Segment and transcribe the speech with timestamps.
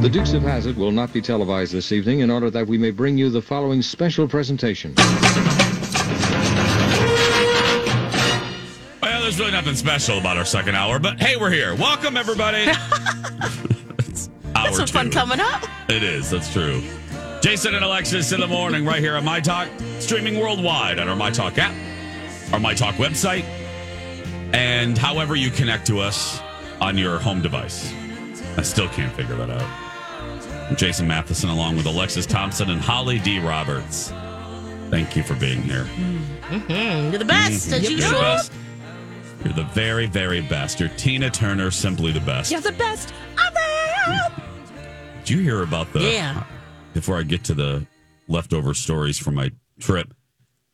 [0.00, 2.90] The Dukes of Hazzard will not be televised this evening in order that we may
[2.90, 4.94] bring you the following special presentation.
[9.02, 11.74] Well, there's really nothing special about our second hour, but hey, we're here.
[11.74, 12.64] Welcome, everybody.
[14.54, 15.64] That's some fun coming up.
[15.90, 16.30] It is.
[16.30, 16.82] That's true.
[17.42, 21.16] Jason and Alexis in the morning, right here on My Talk, streaming worldwide on our
[21.16, 21.74] My Talk app,
[22.54, 23.44] our My Talk website,
[24.54, 26.40] and however you connect to us
[26.80, 27.92] on your home device.
[28.56, 29.89] I still can't figure that out.
[30.76, 33.38] Jason Matheson, along with Alexis Thompson and Holly D.
[33.38, 34.12] Roberts.
[34.90, 35.84] Thank you for being here.
[35.84, 38.52] Mm, you're the best, as You're the best.
[39.44, 40.80] You're the very, very best.
[40.80, 42.50] You're Tina Turner, simply the best.
[42.50, 43.12] You're the best.
[43.38, 44.34] Other.
[45.20, 46.00] Did you hear about the?
[46.00, 46.44] Yeah.
[46.92, 47.86] Before I get to the
[48.28, 50.12] leftover stories from my trip,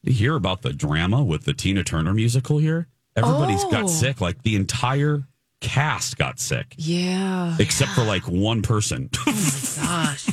[0.04, 2.88] did you hear about the drama with the Tina Turner musical here?
[3.16, 3.70] Everybody's Oh.
[3.70, 4.20] got sick.
[4.20, 5.24] Like the entire
[5.60, 7.56] cast got sick, Yeah.
[7.58, 9.10] except for like one person.
[9.26, 10.26] Oh Gosh.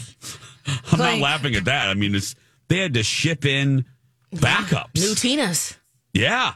[0.94, 1.90] I'm Like- not laughing at that.
[1.90, 2.36] I mean, it's
[2.70, 3.86] they had to ship in
[4.34, 4.96] backups.
[4.96, 5.76] New Tinas.
[6.14, 6.54] yeah,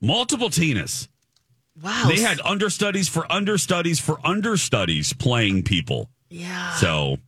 [0.00, 1.08] multiple Tinas.
[1.82, 2.06] Wow.
[2.08, 6.10] They had understudies for understudies for understudies playing people.
[6.30, 6.72] Yeah.
[6.76, 7.18] So,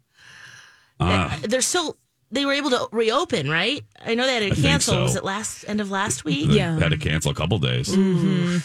[1.00, 1.96] uh, They're still.
[2.30, 3.82] They were able to reopen, right?
[4.02, 4.94] I know they had to think cancel.
[4.94, 5.02] so.
[5.02, 6.48] Was it last end of last week?
[6.48, 6.78] they Yeah.
[6.78, 7.88] had to cancel a couple days.
[7.90, 8.58] Mm-hmm.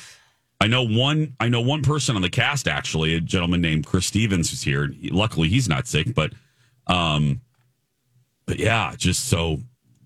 [0.59, 1.35] I know one.
[1.39, 4.91] I know one person on the cast actually, a gentleman named Chris Stevens who's here.
[5.11, 6.33] Luckily, he's not sick, but,
[6.87, 7.41] um,
[8.45, 9.59] but yeah, just so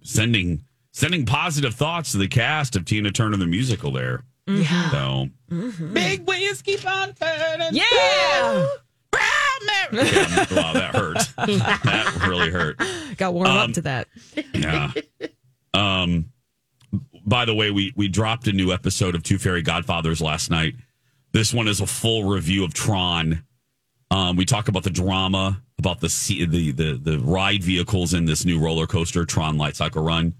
[0.03, 4.23] sending sending positive thoughts to the cast of Tina Turner the musical there.
[4.47, 4.90] Yeah.
[4.91, 5.94] So Mm-hmm.
[5.94, 7.69] big wheels keep on turning.
[7.73, 8.67] Yeah.
[9.94, 11.17] Yeah, wow, that hurt.
[11.38, 12.81] that really hurt.
[13.17, 14.07] Got warm Um, up to that.
[14.53, 14.91] Yeah.
[15.73, 16.31] Um.
[17.26, 20.76] By the way, we we dropped a new episode of Two Fairy Godfathers last night.
[21.32, 23.44] This one is a full review of Tron.
[24.09, 26.08] Um, we talk about the drama, about the
[26.50, 30.34] the the the ride vehicles in this new roller coaster, Tron Light Cycle Run,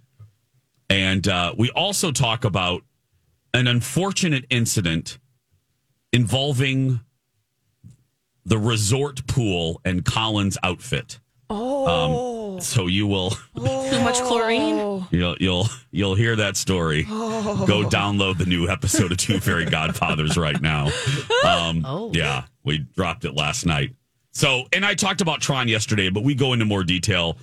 [0.90, 2.84] and uh, we also talk about
[3.54, 5.20] an unfortunate incident
[6.12, 7.00] involving
[8.46, 11.20] the resort pool and Colin's outfit.
[11.50, 11.88] Oh.
[11.88, 12.31] Um,
[12.62, 13.32] so you will.
[13.56, 15.06] Too much chlorine.
[15.12, 17.04] You'll you'll you'll hear that story.
[17.04, 20.88] Go download the new episode of Two Fairy Godfathers right now.
[21.46, 22.12] Um, Oh.
[22.14, 23.96] yeah, we dropped it last night.
[24.32, 27.38] So, and I talked about Tron yesterday, but we go into more detail.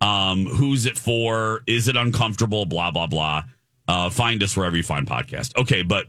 [0.00, 1.62] Um, who's it for?
[1.66, 2.66] Is it uncomfortable?
[2.66, 3.44] Blah blah blah.
[3.88, 5.56] Uh, find us wherever you find podcast.
[5.56, 6.06] Okay, but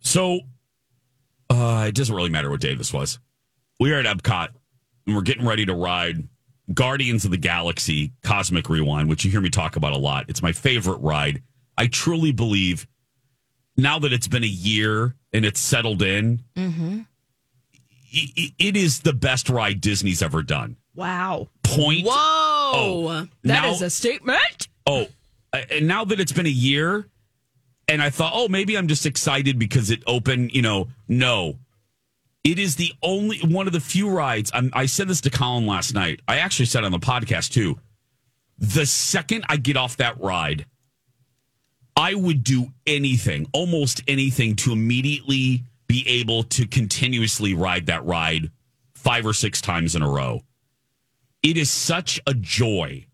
[0.00, 0.40] so
[1.50, 3.18] uh, it doesn't really matter what day this was.
[3.80, 4.48] We are at Epcot
[5.06, 6.28] and we're getting ready to ride
[6.74, 10.26] Guardians of the Galaxy Cosmic Rewind, which you hear me talk about a lot.
[10.28, 11.42] It's my favorite ride.
[11.78, 12.86] I truly believe
[13.76, 17.00] now that it's been a year and it's settled in, mm-hmm.
[18.14, 20.76] i- i- it is the best ride Disney's ever done.
[20.94, 21.48] Wow.
[21.62, 22.06] Point.
[22.06, 22.12] Whoa.
[22.14, 23.08] Oh,
[23.42, 24.68] That now- is a statement.
[24.86, 25.06] Oh,
[25.70, 27.06] and now that it's been a year,
[27.88, 30.52] and I thought, oh, maybe I'm just excited because it opened.
[30.54, 31.58] You know, no,
[32.46, 34.52] it is the only one of the few rides.
[34.54, 36.20] I'm, I said this to Colin last night.
[36.28, 37.80] I actually said on the podcast too.
[38.56, 40.64] The second I get off that ride,
[41.96, 48.52] I would do anything, almost anything, to immediately be able to continuously ride that ride
[48.94, 50.42] five or six times in a row.
[51.42, 53.06] It is such a joy.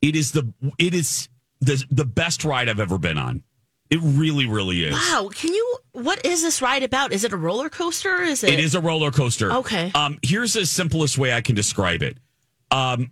[0.00, 1.28] It is the it is
[1.60, 3.42] the the best ride I've ever been on.
[3.90, 4.92] It really, really is.
[4.94, 5.30] Wow.
[5.34, 5.78] Can you?
[5.92, 7.12] What is this ride about?
[7.12, 8.22] Is it a roller coaster?
[8.22, 8.52] Is it?
[8.54, 9.50] It is a roller coaster.
[9.52, 9.90] Okay.
[9.94, 12.18] Um, here's the simplest way I can describe it.
[12.70, 13.10] Um,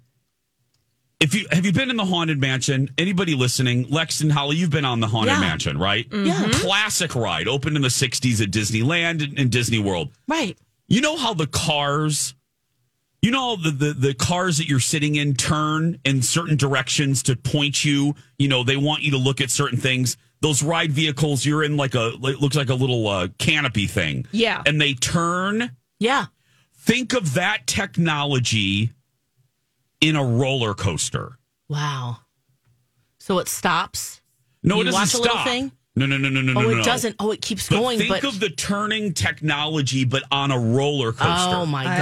[1.19, 2.91] if you have you been in the haunted mansion?
[2.99, 3.87] Anybody listening?
[3.89, 5.41] Lex and Holly, you've been on the haunted Yeah.
[5.41, 6.07] mansion, right?
[6.13, 6.49] Yeah.
[6.53, 10.11] Classic ride, opened in the '60s at Disneyland and, and Disney World.
[10.29, 10.59] Right.
[10.89, 12.35] You know how the cars,
[13.23, 17.35] You know the, the the cars that you're sitting in turn in certain directions to
[17.35, 18.15] point you.
[18.39, 20.19] You know they want you to look at certain things.
[20.47, 24.27] Those ride vehicles, you're in like a it looks like a little uh, canopy thing.
[24.31, 24.63] Yeah.
[24.65, 25.73] and they turn.
[25.99, 26.27] Yeah.
[26.77, 28.93] Think of that technology
[30.01, 31.37] in a roller coaster.
[31.69, 32.19] Wow.
[33.19, 34.23] So it stops.
[34.63, 35.47] No, You it doesn't watch a little stop.
[35.49, 35.73] thing?
[35.99, 36.69] No, no, no, no, no, Oh, no.
[36.71, 36.83] it no.
[36.83, 37.17] doesn't.
[37.19, 37.99] Oh, it keeps But going.
[37.99, 41.55] think But of the turning technology, but on a roller coaster.
[41.57, 41.97] oh my gosh!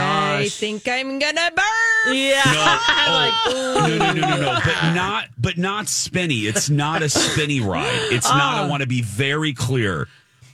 [0.47, 2.17] I think I'm gonna burn.
[2.17, 2.43] Yeah.
[2.45, 2.79] No,
[3.47, 6.41] oh, no, no, no, no, no, but not, but not spinny.
[6.41, 7.89] It's not a spinny ride.
[8.13, 8.59] It's not.
[8.59, 8.65] Oh.
[8.65, 10.09] I want to be very clear.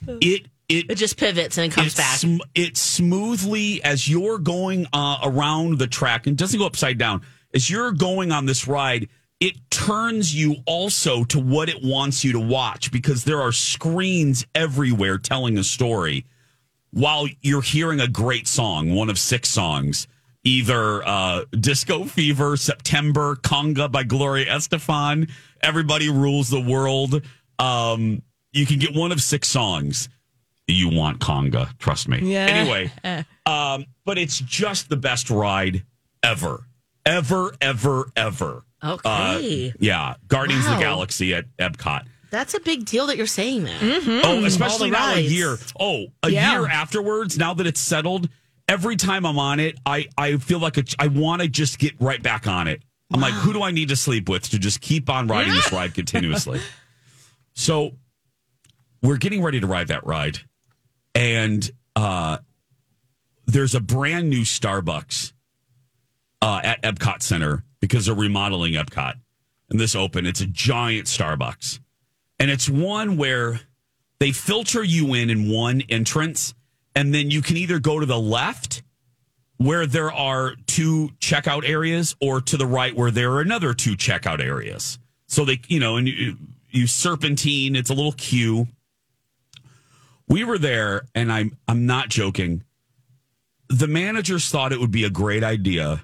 [0.07, 2.19] It it It just pivots and it comes it's back.
[2.19, 7.23] sm- it smoothly as you're going uh, around the track and doesn't go upside down.
[7.55, 9.09] As you're going on this ride,
[9.41, 14.47] it turns you also to what it wants you to watch because there are screens
[14.55, 16.27] everywhere telling a story
[16.93, 20.07] while you're hearing a great song, one of six songs.
[20.43, 25.31] Either uh, Disco Fever, September, Conga by Gloria Estefan,
[25.63, 27.21] Everybody Rules the World.
[27.59, 28.23] Um,
[28.53, 30.09] you can get one of six songs
[30.67, 32.47] you want conga trust me Yeah.
[32.47, 32.93] anyway
[33.47, 35.85] um but it's just the best ride
[36.23, 36.65] ever
[37.05, 39.69] ever ever ever Okay.
[39.71, 42.07] Uh, yeah guardians of the galaxy at epcot.
[42.31, 44.23] That's a big deal that you're saying that.
[44.25, 45.59] oh especially now a year.
[45.79, 46.53] Oh a Yeah.
[46.53, 48.29] year afterwards now that it's settled
[48.69, 51.93] every time i'm on it i i feel like a, i want to just get
[52.01, 52.83] right back on it.
[53.13, 55.73] I'm like who do i need to sleep with to just keep on riding this
[55.73, 56.61] ride continuously?
[57.55, 57.97] So
[59.03, 60.39] we're getting ready to ride that ride
[61.15, 62.39] and uh
[63.47, 65.33] there's a brand new starbucks
[66.41, 69.15] uh at epcot center because they're remodeling epcot.
[69.71, 71.81] And this open it's a giant starbucks.
[72.39, 73.61] And it's one where
[74.19, 76.55] they filter you in in one entrance
[76.95, 78.83] and then you can either go to the left
[79.57, 83.93] where there are two checkout areas or to the right where there are another two
[83.93, 84.99] checkout areas.
[85.27, 86.37] So they you know and you,
[86.71, 88.69] you serpentine it's a little queue.
[90.29, 92.65] We were there and i'm i'm not joking.
[93.69, 96.03] The managers thought it would be a great idea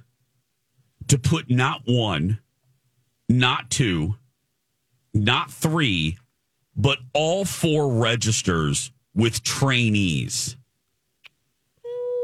[1.08, 2.38] to put not one
[3.29, 4.14] not two
[5.14, 6.17] not three
[6.76, 10.56] but all four registers with trainees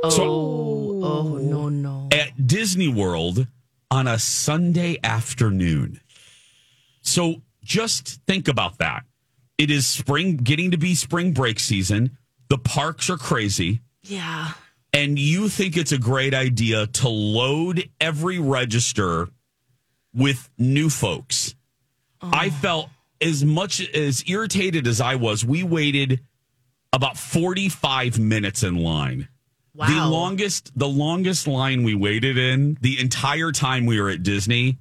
[0.04, 2.08] Oh, oh no, no.
[2.10, 3.46] at Disney World
[3.90, 6.00] on a Sunday afternoon.
[7.02, 9.04] So just think about that.
[9.58, 12.18] It is spring, getting to be spring break season.
[12.48, 13.80] The parks are crazy.
[14.02, 14.52] Yeah.
[14.92, 19.28] And you think it's a great idea to load every register
[20.14, 21.54] with new folks.
[22.20, 22.50] I oh.
[22.50, 22.88] felt
[23.20, 26.20] as much as irritated as I was, we waited
[26.92, 29.28] about 45 minutes in line.
[29.74, 29.86] Wow.
[29.86, 34.78] The longest the longest line we waited in the entire time we were at Disney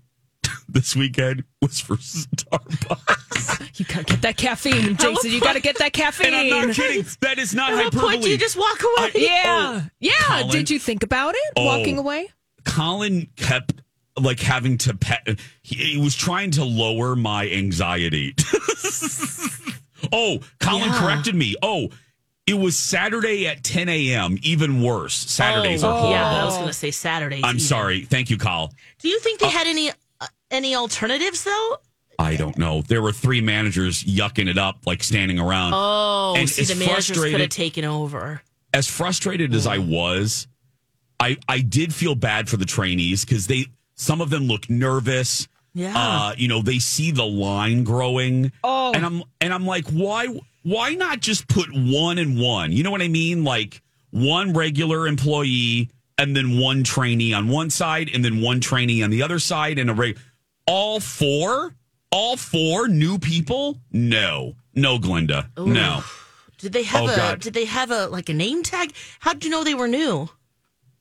[0.74, 3.18] this weekend was for Starbucks.
[3.80, 5.32] You gotta get that caffeine, Jason.
[5.32, 6.34] You gotta get that caffeine.
[6.34, 7.06] and I'm not kidding.
[7.22, 8.10] That is not At what hyperbole.
[8.12, 9.12] point do you just walk away?
[9.16, 10.12] Yeah, yeah.
[10.20, 10.48] Colin.
[10.50, 11.54] Did you think about it?
[11.56, 11.66] Oh.
[11.66, 12.30] Walking away?
[12.66, 13.82] Colin kept
[14.20, 15.26] like having to pet.
[15.64, 18.36] He, he was trying to lower my anxiety.
[20.12, 21.00] oh, Colin Yeah.
[21.00, 21.56] corrected me.
[21.62, 21.90] Oh,
[22.48, 24.38] it was Saturday at 10 a.m.
[24.42, 25.14] Even worse.
[25.16, 26.12] Saturdays are Oh, horrible.
[26.12, 27.42] yeah, I was going to say Saturdays.
[27.44, 27.60] I'm even.
[27.60, 28.02] sorry.
[28.06, 28.74] Thank you, Kyle.
[29.00, 29.94] Do you think they had any uh,
[30.52, 31.78] any alternatives though?
[32.20, 32.82] I don't know.
[32.84, 35.74] There were three managers yucking it up, like standing around.
[35.74, 38.42] Oh, And see, the managers could have taken over.
[38.74, 40.48] as frustrated as I was,
[41.20, 43.66] I I did feel bad for the trainees because they
[43.96, 45.48] some of them look nervous.
[45.74, 45.94] Yeah.
[45.96, 48.52] Uh, you know, they see the line growing.
[48.64, 48.92] Oh.
[48.94, 50.28] And I'm and I'm like, why
[50.64, 52.72] why not just put one and one?
[52.72, 53.44] You know what I mean?
[53.44, 53.82] Like
[54.12, 59.10] one regular employee and then one trainee on one side and then one trainee on
[59.10, 60.20] the other side and a reg-
[60.72, 61.76] all four?
[62.12, 63.78] All four new people?
[63.92, 64.56] No.
[64.76, 65.50] No, Glinda.
[65.58, 66.04] No.
[66.58, 67.40] Did they have Oh, a God.
[67.42, 68.94] did they have a like a name tag?
[69.20, 70.30] How did you know they were new?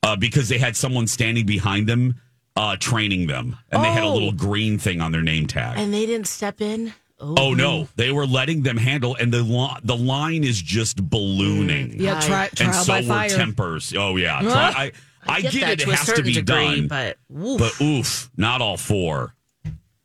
[0.02, 2.14] uh, because they had someone standing behind them
[2.56, 4.14] uh, training them, and they had a Oh.
[4.14, 5.78] little green thing on their name tag.
[5.78, 6.94] And they didn't step in?
[7.20, 12.00] oh no, they were letting them handle, and the li- the line is just ballooning.
[12.00, 13.28] Yeah, I- try, and trial so by were fire.
[13.28, 13.94] tempers.
[13.96, 14.92] Oh yeah, Try- I
[15.26, 17.58] I, get, get, it, it has to be degree, done, but oof.
[17.60, 19.34] but oof, not all four.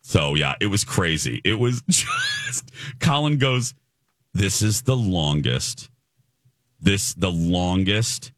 [0.08, 1.42] So yeah, it was crazy.
[1.44, 2.70] It was just
[3.00, 3.74] Colin goes,
[4.36, 5.90] This is the longest.
[6.80, 8.32] This the longest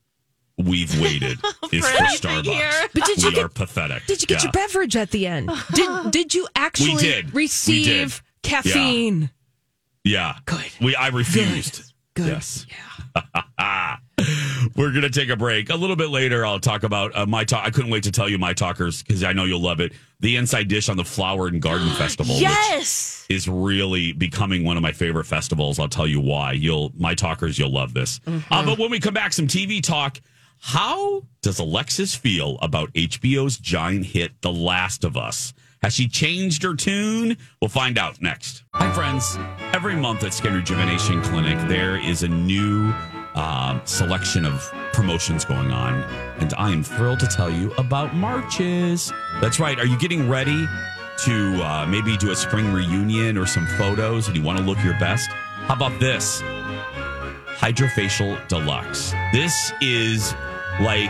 [0.58, 1.40] we've waited
[1.74, 2.46] is for anything Starbucks.
[2.46, 2.72] here.
[2.94, 4.06] But did you we get- are pathetic.
[4.06, 4.44] Did you get Yeah.
[4.44, 5.50] your beverage at the end?
[5.74, 7.34] Did Did you actually did.
[7.34, 8.50] We receive did.
[8.50, 9.30] caffeine?
[10.06, 10.36] Yeah.
[10.46, 10.64] Good.
[10.80, 11.94] We I refused.
[12.14, 12.28] Good.
[12.28, 12.66] Yes.
[14.76, 15.70] We're gonna take a break.
[15.70, 17.66] A little bit later, I'll talk about uh, my talk.
[17.66, 19.92] I couldn't wait to tell you my talkers because I know you'll love it.
[20.20, 22.36] The inside dish on the Flower and Garden Festival.
[22.38, 23.26] Yes.
[23.30, 25.80] is really becoming one of my favorite festivals.
[25.80, 26.54] I'll tell you why.
[26.54, 28.20] You'll my talkers, you'll love this.
[28.26, 30.20] Uh, but when we come back, some TV talk.
[30.60, 35.54] How does Alexis feel about HBO's giant hit, The Last of Us?
[35.84, 37.38] Has she changed her tune?
[37.62, 38.64] We'll find out next.
[38.74, 39.38] Hi, friends.
[39.74, 42.92] Every month at Skin Rejuvenation Clinic, there is a new
[43.38, 45.94] um, selection of promotions going on,
[46.40, 49.14] and I am thrilled to tell you about Marches.
[49.40, 49.80] That's right.
[49.80, 50.68] Are you getting ready
[51.26, 54.84] to uh, maybe do a spring reunion or some photos and you want to look
[54.84, 55.30] your best?
[55.30, 56.42] How about this?
[57.58, 59.12] Hydrofacial Deluxe.
[59.32, 60.34] This is
[60.80, 61.10] like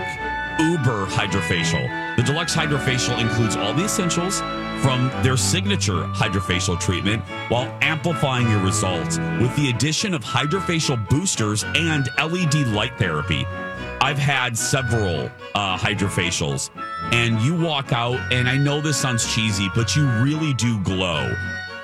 [0.59, 2.15] Uber Hydrofacial.
[2.15, 4.39] The Deluxe Hydrofacial includes all the essentials
[4.81, 11.63] from their signature hydrofacial treatment while amplifying your results with the addition of hydrofacial boosters
[11.75, 13.45] and LED light therapy.
[13.99, 16.69] I've had several uh, hydrofacials,
[17.11, 21.33] and you walk out, and I know this sounds cheesy, but you really do glow.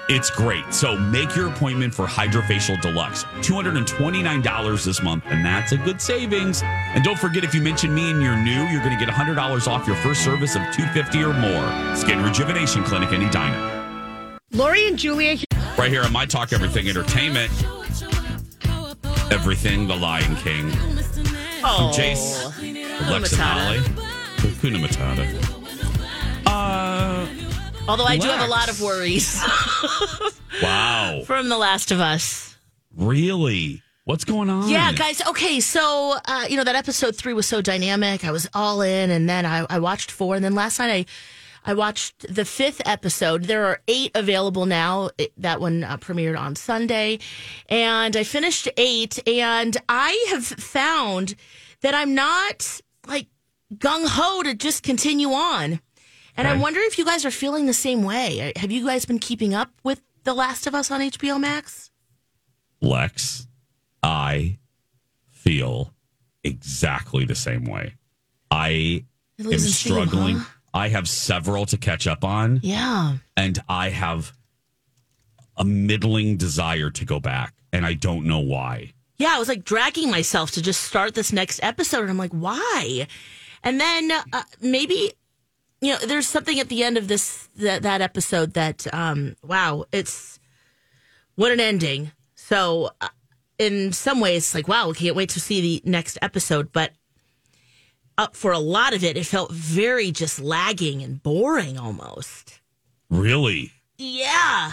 [0.10, 0.74] It's great.
[0.74, 3.24] So make your appointment for Hydrofacial Deluxe.
[3.42, 6.62] $229 this month, and that's a good savings.
[6.64, 9.68] And don't forget, if you mention me and you're new, you're going to get $100
[9.68, 11.96] off your first service of 250 or more.
[11.96, 14.40] Skin Rejuvenation Clinic, any diner.
[14.52, 15.38] Lori and Julia.
[15.78, 17.52] Right here on My Talk Everything Entertainment.
[19.32, 20.70] Everything the Lion King.
[21.66, 22.46] Oh, Jace,
[23.10, 23.80] Lex and Holly.
[24.38, 25.53] Hakuna Matata.
[27.88, 29.42] Although I do have a lot of worries
[30.64, 31.22] wow.
[31.26, 32.56] from The Last of Us.
[32.96, 33.82] Really?
[34.06, 34.70] What's going on?
[34.70, 35.22] Yeah, guys.
[35.28, 38.24] Okay, so uh, you know that episode three was so dynamic.
[38.26, 41.08] I was all in, and then I, I watched four, and then last night
[41.66, 43.44] I I watched the fifth episode.
[43.46, 45.10] There are eight available now.
[45.18, 47.20] It- that one uh, premiered on Sunday,
[47.70, 51.36] and I finished eight, and I have found
[51.82, 53.28] that I'm not like
[53.76, 55.80] gung ho to just continue on.
[56.36, 56.62] And I Okay.
[56.62, 58.52] wonder if you guys are feeling the same way.
[58.56, 61.92] Have you guys been keeping up with The Last of Us on HBO Max?
[62.82, 63.48] Lex,
[64.02, 64.58] I
[65.30, 65.94] feel
[66.44, 67.96] exactly the same way.
[68.52, 69.06] I
[69.40, 70.38] am leaves a steam, struggling.
[70.38, 70.46] huh?
[70.74, 73.18] I have several to catch up on, Yeah.
[73.38, 74.34] and I have
[75.56, 78.94] a middling desire to go back, and I don't know why.
[79.20, 82.02] Yeah, I was like dragging myself to just start this next episode.
[82.02, 83.08] And I'm like, why?
[83.64, 85.14] And then uh, maybe,
[85.84, 89.86] you know, there's something at the end of this, that, that episode that, um, wow,
[89.92, 90.40] it's
[91.36, 92.12] what an ending.
[92.36, 93.10] So, uh,
[93.60, 96.72] in some ways, like, wow, we can't wait to see the next episode.
[96.72, 96.92] But
[98.18, 102.60] uh, for a lot of it, it felt very just lagging and boring almost.
[103.10, 104.72] Really, Yeah.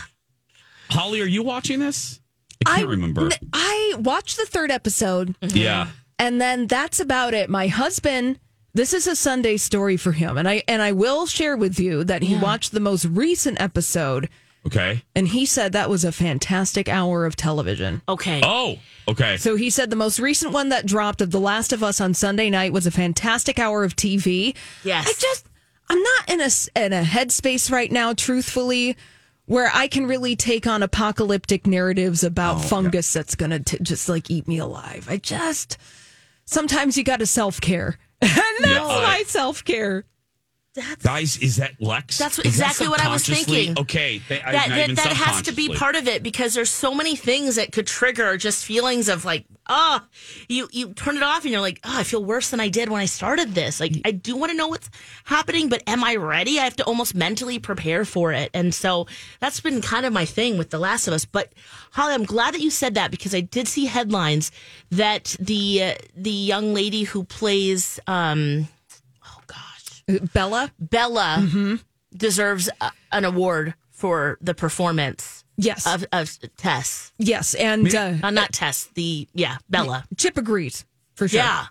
[0.91, 2.21] Holly, are you watching this?
[2.67, 3.29] I can't remember.
[3.53, 5.89] I watched the third episode, yeah,
[6.19, 7.49] and then that's about it.
[7.49, 8.39] My husband.
[8.73, 12.05] This is a Sunday story for him, and I and I will share with you
[12.05, 14.29] that he watched the most recent episode,
[14.67, 15.03] okay.
[15.17, 18.01] and he said that was a fantastic hour of television.
[18.09, 18.41] Okay.
[18.45, 19.37] Oh, okay.
[19.39, 22.15] So he said the most recent one that dropped of The Last of Us on
[22.15, 24.55] Sunday night was a fantastic hour of TV.
[24.85, 25.09] Yes.
[25.09, 25.47] I just
[25.89, 28.97] I'm not in a s- in a headspace right now, truthfully,
[29.47, 34.09] where I can really take on apocalyptic narratives about oh, fungus that's gonna t- just
[34.09, 35.09] like eat me alive.
[35.11, 35.77] I just
[36.45, 37.97] sometimes you got to self care, and
[38.61, 40.05] that's Yeah, my self care.
[41.03, 42.17] Guys, is that Lex?
[42.19, 43.77] That's Is that exactly what I was thinking.
[43.77, 47.57] Okay, that that, that has to be part of it because there's so many things
[47.57, 50.01] that could trigger just feelings of like oh
[50.49, 52.89] you you turn it off and you're like oh I feel worse than I did
[52.89, 53.81] when I started this.
[53.81, 54.89] Like I do want to know what's
[55.25, 56.61] happening but am I ready?
[56.61, 58.51] I have to almost mentally prepare for it.
[58.55, 59.09] And so
[59.41, 61.25] that's been kind of my thing with The Last of Us.
[61.25, 61.53] But
[61.91, 64.53] Holly I'm glad that you said that because I did see headlines
[64.91, 68.69] that the uh, the young lady who plays um
[70.19, 71.77] Bella, Bella Mm-hmm.
[72.17, 77.13] deserves a, an award for the performance yes, of, of Tess.
[77.19, 80.05] yes, and uh, Uh, not Tess, the, yeah, Bella.
[80.17, 81.41] Chip agrees for sure.
[81.41, 81.67] Yeah.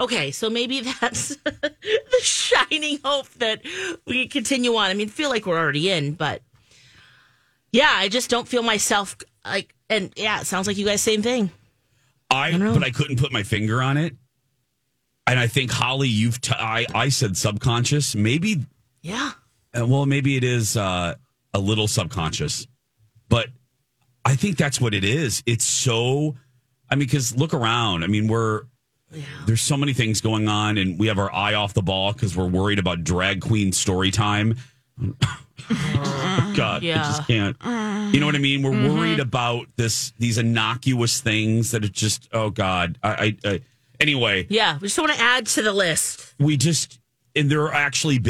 [0.00, 1.74] Okay, so maybe that's the
[2.20, 3.62] shining hope that
[4.06, 4.90] we continue on.
[4.90, 6.42] I mean, feel like we're already in, but
[7.72, 11.22] yeah, I just don't feel myself like, and yeah, it sounds like you guys same
[11.22, 11.50] thing.
[12.30, 14.14] I, but I couldn't put my finger on it.
[15.28, 18.14] And I think Holly, you've t- I I said subconscious.
[18.14, 18.64] Maybe
[19.02, 19.32] Yeah.
[19.78, 21.14] uh, well, maybe it is uh,
[21.54, 22.66] a little subconscious,
[23.28, 23.48] but
[24.24, 25.42] I think that's what it is.
[25.46, 26.34] It's so.
[26.90, 28.02] I mean, because look around.
[28.04, 28.62] I mean, we're
[29.46, 32.34] there's so many things going on, and we have our eye off the ball because
[32.36, 34.56] we're worried about drag queen story time.
[36.56, 37.56] God, I just can't.
[38.14, 38.62] You know what I mean?
[38.62, 42.98] We're worried about this these innocuous things that are just oh God.
[43.02, 43.60] I, I, I
[44.00, 46.34] Anyway, Yeah, we just want to add to the list.
[46.38, 46.98] we just
[47.34, 48.20] and there are actually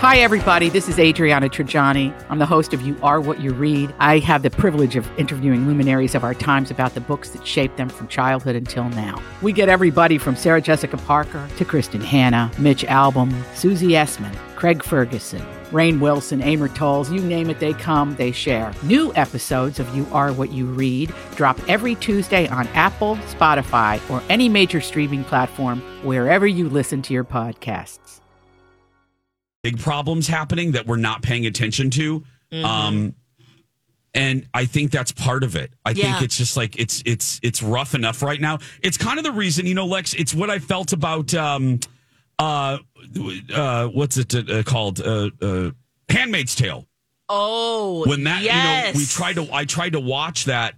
[0.00, 0.68] Hi, everybody.
[0.68, 2.12] This is Adriana Trigiani.
[2.28, 3.94] I'm the host of You Are What You Read.
[4.00, 7.78] I have the privilege of interviewing luminaries of our times about the books that shaped
[7.78, 9.22] them from childhood until now.
[9.40, 14.82] We get everybody from Sarah Jessica Parker to Kristin Hannah, Mitch Albom, Susie Essman, Craig
[14.84, 15.40] Ferguson,
[15.74, 18.72] Rainn Wilson, Amor Towles, you name it, they come, they share.
[18.84, 24.22] New episodes of You Are What You Read drop every Tuesday on Apple, Spotify, or
[24.28, 28.20] any major streaming platform wherever you listen to your podcasts.
[29.64, 32.22] big problems happening that we're not paying attention to.
[32.52, 33.14] Um,
[34.14, 35.72] and I think that's part of it.
[35.86, 36.12] I Yeah.
[36.12, 38.58] think it's just like it's it's it's rough enough right now.
[38.82, 40.12] It's kind of the reason, you know, Lex.
[40.14, 41.80] It's what I felt about um,
[42.38, 42.78] uh,
[43.54, 45.00] uh, what's it uh, called?
[45.00, 45.70] Uh, uh,
[46.08, 46.86] Handmaid's Tale.
[47.28, 48.88] Oh, When that yes.
[48.88, 49.54] you know, we tried to.
[49.54, 50.74] I tried to watch that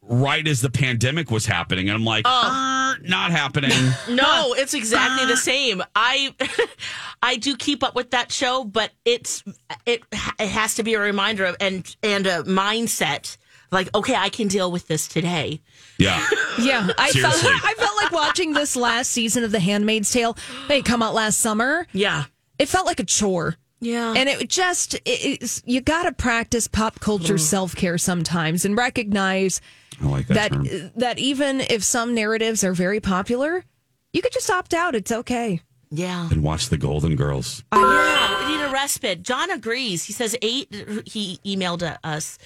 [0.00, 3.72] right as the pandemic was happening, and I'm like, "Er, not happening.
[4.08, 5.28] No, it's exactly Uh.
[5.28, 5.82] the same.
[5.94, 6.34] I
[7.22, 9.44] I do keep up with that show, but it's
[9.84, 13.36] it it has to be a reminder of and and a mindset
[13.70, 15.60] like okay, I can deal with this today.
[15.98, 16.26] Yeah.
[16.58, 20.36] Yeah, I felt I felt like watching this last season of The Handmaid's Tale.
[20.68, 21.86] They come out last summer.
[21.92, 22.24] Yeah.
[22.58, 23.56] It felt like a chore.
[23.80, 24.14] Yeah.
[24.16, 27.40] And it just it, it's, you got to practice pop culture mm.
[27.40, 29.60] self care sometimes and recognize
[30.00, 33.64] I like that, that that even if some narratives are very popular,
[34.12, 34.94] you could just opt out.
[34.94, 35.60] It's okay.
[35.90, 36.28] yeah.
[36.30, 37.64] And watch the Golden Girls.
[37.70, 39.22] I Yeah, we need a respite.
[39.22, 40.04] John agrees.
[40.04, 40.72] He says eight.
[41.06, 42.38] He emailed us.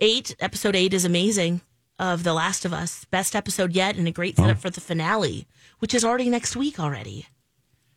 [0.00, 1.60] Eight episode eight is amazing.
[1.98, 4.60] Of The Last of Us, best episode yet, and a great setup Oh.
[4.60, 5.46] for the finale,
[5.80, 7.26] which is already next week already.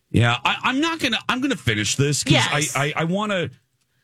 [0.09, 1.19] Yeah, I, I'm not gonna.
[1.29, 2.75] I'm gonna finish this because Yes.
[2.75, 3.51] I, I, I want to.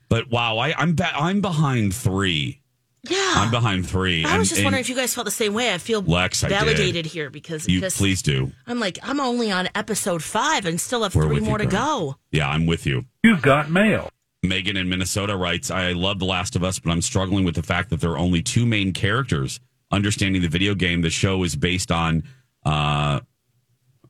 [0.10, 2.62] But wow, I, I'm be, I'm behind three.
[3.10, 4.24] Yeah, I'm behind three.
[4.26, 5.74] I was just wondering if you guys felt the same way.
[5.74, 8.52] I feel Lex, I validated here because you just, please do.
[8.66, 11.58] I'm like I'm only on episode five and still have We're three with you, more
[11.58, 12.12] to girl.
[12.12, 12.16] go.
[12.32, 13.06] Yeah, I'm with you.
[13.24, 14.10] You've got mail.
[14.44, 17.64] Megan in Minnesota writes, I love The Last of Us, but I'm struggling with the
[17.64, 19.60] fact that there are only two main characters.
[19.92, 22.24] Understanding the video game, the show is based on.
[22.66, 23.22] Uh,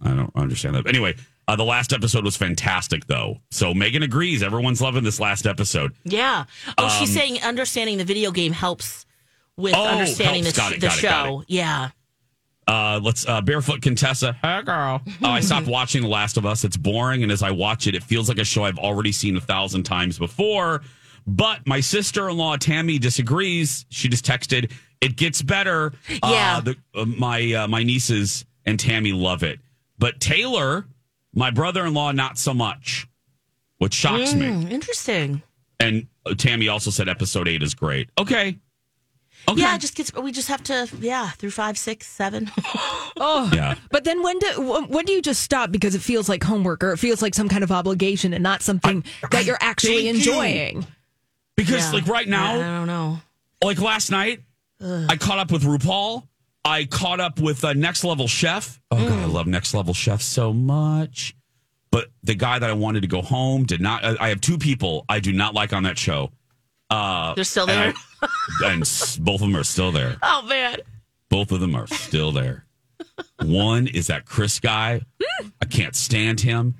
[0.01, 0.87] I don't understand that.
[0.87, 1.15] Anyway,
[1.47, 3.37] uh, the last episode was fantastic, though.
[3.51, 4.41] So Megan agrees.
[4.43, 5.93] Everyone's loving this last episode.
[6.03, 6.45] Yeah.
[6.77, 9.05] Oh, she's saying understanding the video game helps
[9.55, 10.55] with Um, Oh, understanding helps.
[10.57, 11.43] the, Got it, the got it, got show.
[11.47, 11.89] Yeah.
[12.67, 14.33] Uh, let's uh, barefoot Contessa.
[14.41, 15.01] Hey, girl.
[15.23, 16.63] Uh, I stopped watching The Last of Us.
[16.65, 19.37] It's boring, and as I watch it, it feels like a show I've already seen
[19.37, 20.81] a thousand times before.
[21.25, 23.85] But my sister-in-law Tammy disagrees.
[23.89, 26.57] She just texted, "It gets better." Yeah.
[26.57, 29.59] Uh, the, uh, my uh, my nieces and Tammy love it,
[29.97, 30.85] but Taylor,
[31.33, 33.07] my brother-in-law, not so much,
[33.77, 34.47] which shocks me.
[34.51, 35.41] Hmm, interesting.
[35.79, 38.09] And uh, Tammy also said episode eight is great.
[38.19, 38.57] Okay.
[39.49, 39.61] Okay.
[39.61, 40.13] Yeah, it just gets.
[40.13, 40.89] We just have to.
[40.99, 42.51] Yeah, through five, six, seven.
[43.19, 43.73] Oh, Yeah.
[43.89, 46.83] But then when do when when do you just stop because it feels like homework
[46.83, 50.25] or it feels like some kind of obligation and not something that you're actually thank
[50.25, 50.31] you.
[50.33, 50.85] enjoying?
[51.55, 51.91] Because Yeah.
[51.93, 53.19] like right now, I don't know.
[53.63, 54.41] like last night,
[54.81, 56.27] I caught up with RuPaul.
[56.63, 58.79] I caught up with uh, Next Level Chef.
[58.91, 61.35] Oh god, I love Next Level Chef so much.
[61.91, 64.03] But the guy that I wanted to go home did not.
[64.03, 66.31] I, I have two people I do not like on that show.
[66.89, 68.29] Uh, They're still And, there.
[68.61, 68.79] I- and
[69.19, 70.17] both of them are still there.
[70.21, 70.77] oh man.
[71.29, 72.65] Both of them are still there.
[73.43, 75.01] One is that Chris guy.
[75.61, 76.75] I can't stand him.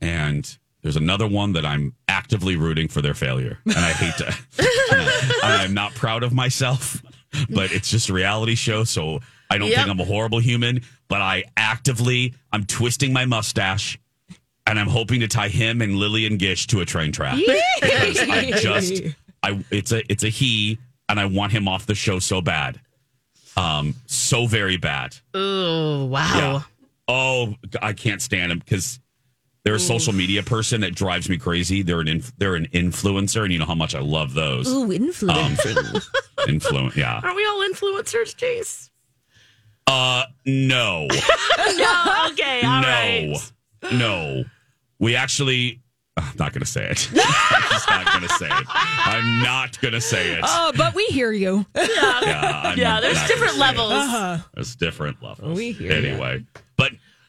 [0.00, 3.58] And there's another one that I'm actively rooting for their failure.
[3.64, 4.26] And I hate to.
[5.42, 7.02] and I'm not proud of myself,
[7.50, 8.84] but it's just a reality show.
[8.84, 9.76] So I don't Yep.
[9.78, 13.98] think I'm a horrible human, but I actively, I'm twisting my mustache
[14.66, 17.38] and I'm hoping to tie him and Lillian Gish to a train track.
[17.80, 19.02] because I just,
[19.42, 22.80] I, it's a, it's a he and I want him off the show so bad.
[23.56, 25.16] Um, so very bad.
[25.34, 26.38] Oh wow.
[26.38, 26.60] Yeah.
[27.08, 29.00] Oh, I can't stand him because
[29.64, 30.18] they're a social mm.
[30.18, 31.82] media person that drives me crazy.
[31.82, 34.68] They're an inf- they're an influencer, and you know how much I love those.
[34.68, 35.76] Ooh, influencing.
[36.48, 37.20] Influence, um, yeah.
[37.22, 38.90] Aren't we all influencers, Jace?
[39.86, 41.06] Uh, no,
[41.76, 42.26] No.
[42.32, 42.62] Okay.
[42.62, 43.52] All no, right.
[43.92, 44.44] no.
[44.98, 45.80] We actually.
[46.16, 47.08] I'm not gonna say it.
[47.14, 48.66] I'm just not gonna say it.
[48.68, 50.40] I'm not gonna say it.
[50.42, 51.64] oh, but we hear you.
[51.76, 51.84] Yeah,
[52.64, 53.78] I'm Yeah, there's not different gonna say it.
[53.78, 53.92] levels.
[53.92, 54.38] Uh-huh.
[54.54, 55.56] There's different levels.
[55.56, 56.44] We hear anyway.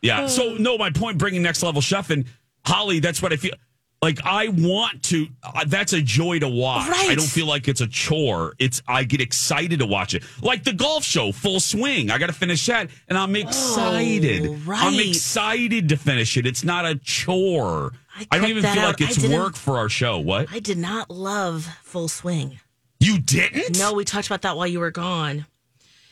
[0.01, 2.25] But yeah, so no, my point bringing next level chef and
[2.65, 3.53] Holly, that's what I feel
[4.01, 4.19] like.
[4.23, 5.27] I want to.
[5.43, 6.87] Uh, that's a joy to watch.
[6.89, 7.09] Right.
[7.11, 8.53] I don't feel like it's a chore.
[8.59, 12.09] It's I get excited to watch it, like the golf show, Full Swing.
[12.11, 14.65] I got to finish that, and I'm excited.
[14.65, 14.81] Right.
[14.83, 16.45] I'm Oh, excited to finish it.
[16.45, 17.91] It's not a chore.
[18.17, 18.99] I I, don't even feel out.
[18.99, 20.19] like it's work for our show.
[20.19, 22.59] What I did not love Full Swing.
[22.99, 23.77] you didn't?
[23.77, 25.45] No, we talked about that while you were gone.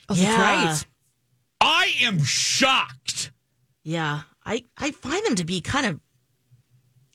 [0.09, 0.65] Oh, that's Yeah.
[0.69, 0.85] right.
[1.59, 3.31] I am shocked.
[3.87, 6.01] Yeah, I I find them to be kind of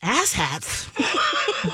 [0.03, 0.89] asshats.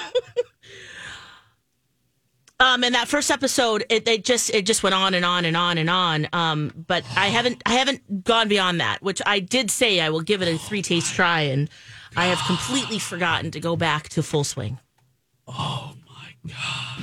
[2.59, 5.57] um, and that first episode, it, it just it just went on and on and
[5.57, 6.27] on and on.
[6.33, 10.23] Um, but I haven't I haven't gone beyond that, which I did say I will
[10.23, 11.71] give it a three taste try, and
[12.17, 14.81] I have completely forgotten to go back to Full Swing.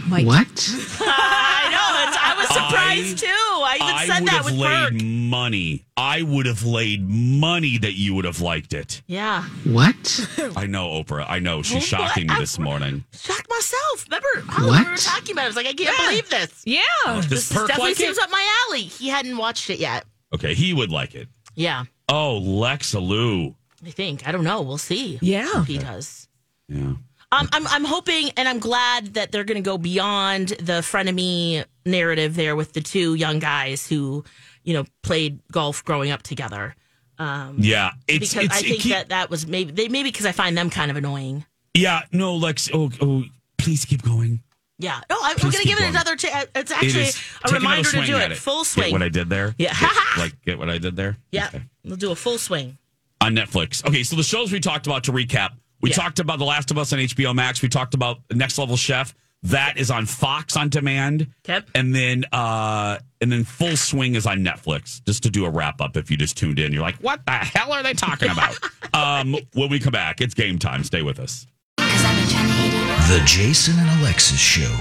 [0.08, 0.48] My What?
[1.00, 2.08] I know.
[2.08, 3.28] It's, I was surprised too.
[3.28, 5.02] I even I said would that have with laid Burke.
[5.04, 5.86] money.
[5.98, 9.02] I would have laid money that you would have liked it.
[9.08, 10.30] Yeah, What?
[10.56, 11.26] I know, Oprah.
[11.28, 11.62] I know.
[11.62, 13.04] She's shocking me this morning.
[13.14, 14.06] shocked myself.
[14.10, 14.88] Remember how we What?
[14.90, 15.42] were talking about?
[15.42, 15.46] it?
[15.46, 16.62] I was like, I can't believe this.
[16.66, 16.82] Yeah.
[17.06, 18.24] Does This Perk definitely like seems it?
[18.24, 18.82] up my alley.
[18.84, 20.06] He hadn't watched it yet.
[20.34, 21.28] Okay, he would like it.
[21.56, 23.56] Yeah, Oh, Lex Alou.
[23.86, 24.28] I think.
[24.28, 24.62] I don't know.
[24.62, 25.18] We'll see.
[25.22, 25.62] Yeah.
[25.62, 26.28] if he does.
[26.68, 26.94] Yeah.
[27.32, 31.66] Um, I'm I'm hoping and I'm glad that they're going to go beyond the frenemy
[31.86, 34.24] narrative there with the two young guys who,
[34.64, 36.76] you know, played golf growing up together.
[37.20, 37.92] Yeah.
[38.08, 40.32] It's, Because it's, I it think keep- that that was maybe they maybe because I
[40.32, 41.46] find them kind of annoying.
[41.74, 42.70] Yeah, no, Lex.
[42.74, 43.24] Oh, oh,
[43.58, 44.42] please keep going.
[44.78, 45.02] Yeah.
[45.10, 46.14] No, I'm, going to give it another.
[46.14, 48.38] Uh, it's actually is- a reminder to do at it.
[48.38, 48.86] Full swing.
[48.88, 49.56] Get what I did there?
[49.58, 49.74] Yeah.
[49.80, 51.18] Get- like, get what I did there?
[51.32, 51.48] yeah.
[51.48, 51.64] Okay.
[51.84, 52.78] We'll do a full swing.
[53.22, 53.86] On Netflix.
[53.86, 55.52] Okay, so the shows we talked about to recap.
[55.86, 55.98] We Yeah.
[55.98, 57.62] talked about The Last of Us on HBO Max.
[57.62, 59.14] We talked about Next Level Chef.
[59.44, 61.28] That is on Fox on demand.
[61.48, 61.70] Yep.
[61.76, 65.06] And then uh and then Full Swing is on Netflix.
[65.06, 66.74] Just to do a wrap up if you just tuned in.
[66.74, 68.58] You're like, what the hell are they talking about?
[68.96, 70.84] um when we come back, it's game time.
[70.84, 71.46] Stay with us.
[71.78, 74.76] The Jason and Alexis Show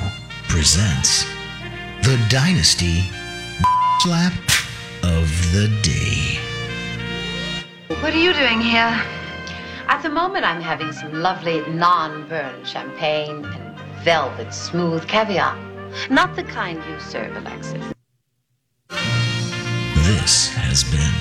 [0.49, 1.25] presents
[2.03, 3.03] the Dynasty
[4.01, 4.33] Slap
[5.03, 6.39] of the Day.
[8.01, 9.03] What are you doing here?
[9.87, 15.57] At the moment, I'm having some lovely non burn champagne and velvet smooth caviar.
[16.11, 17.93] Not the kind you serve, Alexis.
[18.89, 21.15] This has been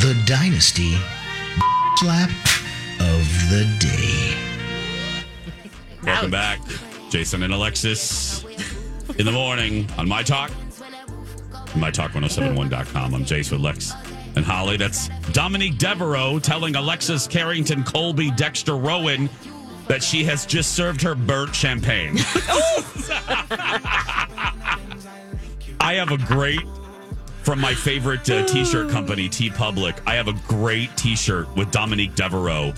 [0.00, 0.96] the Dynasty
[1.96, 2.30] Slap
[3.00, 4.36] of the Day.
[6.02, 6.60] Welcome back.
[7.10, 8.44] Jason and Alexis
[9.18, 10.50] in the morning on My Talk.
[11.74, 13.14] MyTalk1071.com.
[13.14, 13.92] I'm Jason with Lex
[14.38, 14.78] and Holly.
[14.78, 19.28] That's Dominique Devereaux telling Alexis Carrington Colby Dexter Rowan
[19.88, 22.16] that she has just served her burnt champagne.
[25.80, 26.60] I have a great
[27.42, 30.00] from my favorite uh, t-shirt company, TeePublic.
[30.06, 32.74] I have a great t-shirt with Dominique Devereaux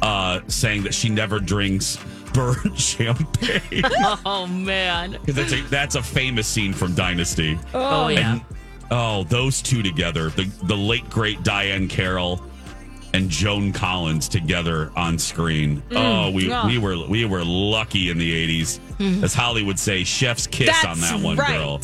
[0.00, 1.98] uh, saying that she never drinks
[2.34, 3.82] burnt champagne.
[4.24, 5.12] Oh man.
[5.24, 7.58] 'Cause that's a, that's a famous scene from Dynasty.
[7.74, 8.40] Oh, yeah.
[8.94, 12.42] Oh, those two together, the the late great Diahann Carroll
[13.14, 15.82] and Joan Collins together on screen.
[15.92, 19.22] oh, we we were we were lucky in the 80s.
[19.24, 21.56] As Holly would say, chef's kiss on that one right.
[21.56, 21.80] girl.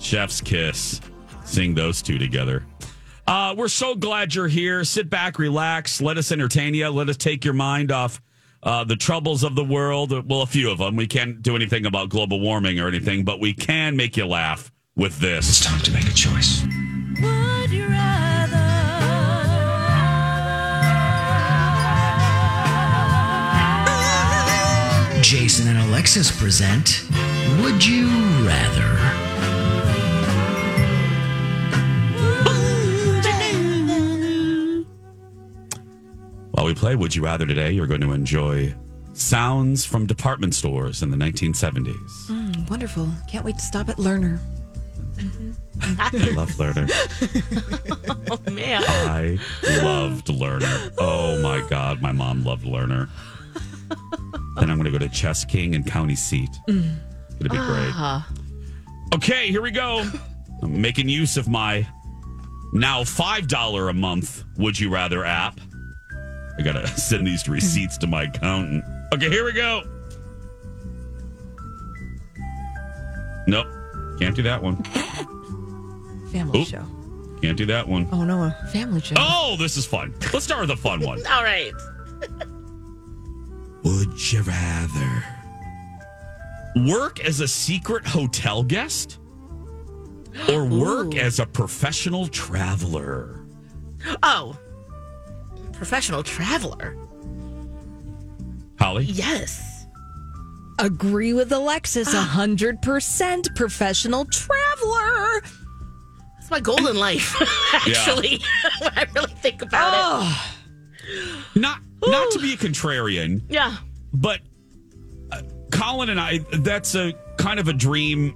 [0.00, 1.00] Chef's kiss.
[1.44, 2.66] Sing those two together.
[3.26, 4.82] Uh, we're so glad you're here.
[4.82, 6.00] Sit back, relax.
[6.00, 6.88] Let us entertain you.
[6.88, 8.20] Let us take your mind off
[8.64, 10.10] uh, the troubles of the world.
[10.28, 10.96] Well, a few of them.
[10.96, 14.72] We can't do anything about global warming or anything, but we can make you laugh
[14.98, 15.48] with this.
[15.48, 16.62] It's time to make a choice.
[17.22, 18.58] Would you rather?
[25.22, 27.04] Jason and Alexis present
[27.60, 28.06] Would You
[28.46, 28.96] Rather?
[36.52, 38.74] While we play Would You Rather today, you're going to enjoy
[39.12, 41.96] sounds from department stores in the 1970s.
[42.26, 43.08] Mm, wonderful.
[43.28, 44.40] Can't wait to stop at Lerner.
[46.00, 46.88] I love Lerner.
[48.30, 48.82] Oh man.
[48.86, 49.38] I
[49.82, 50.92] loved Lerner.
[50.98, 53.08] Oh my God, my mom loved Lerner.
[54.56, 56.50] then I'm going to go to Chess King and County Seat.
[56.68, 56.82] It'll
[57.42, 57.92] be great.
[57.94, 58.28] Ah.
[59.14, 60.04] Okay, here we go.
[60.62, 61.86] I'm making use of my
[62.74, 65.58] now $5 a month Would You Rather app.
[66.58, 68.84] I got to send these receipts to my accountant.
[69.14, 69.82] Okay, here we go.
[73.46, 73.66] Nope.
[74.18, 74.82] Can't do that one.
[76.32, 76.68] Family Oop.
[76.68, 76.84] show.
[77.42, 78.08] Can't do that one.
[78.12, 79.14] Oh no, a family show.
[79.18, 80.12] Oh, this is fun.
[80.32, 81.24] Let's start with a fun one.
[81.30, 81.72] All right.
[83.84, 85.24] Would you rather
[86.88, 89.18] work as a secret hotel guest
[90.48, 93.40] or work as a professional traveler?
[94.22, 94.58] Oh.
[95.72, 96.96] Professional traveler.
[98.80, 99.04] Holly?
[99.04, 99.86] Yes.
[100.80, 102.08] Agree with Alexis.
[102.12, 102.18] Ah.
[102.18, 105.42] A hundred percent professional traveler.
[106.48, 107.36] It's my goal in life,
[107.74, 108.40] actually,
[108.80, 111.36] when I really think about it.
[111.54, 113.76] Not not to be a contrarian, Yeah.
[114.14, 114.40] but
[115.30, 118.34] uh, Colin and I that's a kind of a dream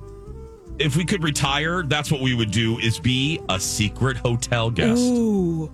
[0.79, 5.01] if we could retire, that's what we would do is be a secret hotel guest.
[5.01, 5.73] Ooh.